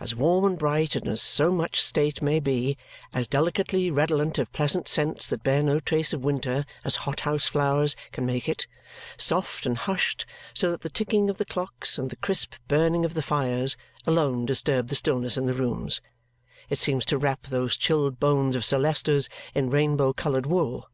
As 0.00 0.14
warm 0.14 0.46
and 0.46 0.58
bright 0.58 0.96
as 0.96 1.20
so 1.20 1.52
much 1.52 1.82
state 1.82 2.22
may 2.22 2.40
be, 2.40 2.78
as 3.12 3.28
delicately 3.28 3.90
redolent 3.90 4.38
of 4.38 4.50
pleasant 4.50 4.88
scents 4.88 5.28
that 5.28 5.42
bear 5.42 5.62
no 5.62 5.78
trace 5.78 6.14
of 6.14 6.24
winter 6.24 6.64
as 6.86 6.96
hothouse 7.04 7.48
flowers 7.48 7.94
can 8.10 8.24
make 8.24 8.48
it, 8.48 8.66
soft 9.18 9.66
and 9.66 9.76
hushed 9.76 10.24
so 10.54 10.70
that 10.70 10.80
the 10.80 10.88
ticking 10.88 11.28
of 11.28 11.36
the 11.36 11.44
clocks 11.44 11.98
and 11.98 12.08
the 12.08 12.16
crisp 12.16 12.54
burning 12.66 13.04
of 13.04 13.12
the 13.12 13.20
fires 13.20 13.76
alone 14.06 14.46
disturb 14.46 14.88
the 14.88 14.96
stillness 14.96 15.36
in 15.36 15.44
the 15.44 15.52
rooms, 15.52 16.00
it 16.70 16.78
seems 16.80 17.04
to 17.04 17.18
wrap 17.18 17.48
those 17.48 17.76
chilled 17.76 18.18
bones 18.18 18.56
of 18.56 18.64
Sir 18.64 18.78
Leicester's 18.78 19.28
in 19.54 19.68
rainbow 19.68 20.14
coloured 20.14 20.46
wool. 20.46 20.88